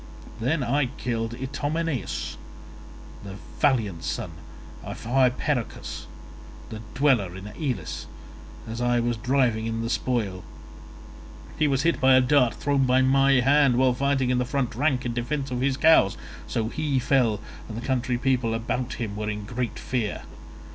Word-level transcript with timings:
I 0.25 0.43
then 0.45 0.91
killed 0.97 1.35
Itymoneus, 1.35 2.35
the 3.23 3.35
valiant 3.59 4.03
son 4.03 4.31
of 4.83 5.03
Hypeirochus, 5.05 6.07
a 6.71 6.79
dweller 6.95 7.35
in 7.35 7.45
Elis, 7.49 8.07
as 8.67 8.81
I 8.81 8.99
was 8.99 9.15
driving 9.15 9.67
in 9.67 9.83
the 9.83 9.91
spoil; 9.91 10.43
he 11.59 11.67
was 11.67 11.83
hit 11.83 12.01
by 12.01 12.15
a 12.15 12.19
dart 12.21 12.55
thrown 12.55 12.85
by 12.87 13.03
my 13.03 13.33
hand 13.41 13.75
while 13.75 13.93
fighting 13.93 14.31
in 14.31 14.39
the 14.39 14.43
front 14.43 14.73
rank 14.73 15.05
in 15.05 15.13
defence 15.13 15.51
of 15.51 15.61
his 15.61 15.77
cows, 15.77 16.17
so 16.47 16.69
he 16.69 16.97
fell 16.97 17.39
and 17.69 17.77
the 17.77 17.85
country 17.85 18.17
people 18.17 18.55
around 18.55 18.93
him 18.93 19.15
were 19.15 19.29
in 19.29 19.45
great 19.45 19.77
fear. 19.77 20.23